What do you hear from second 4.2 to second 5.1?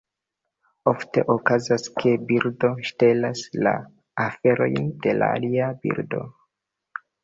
aferojn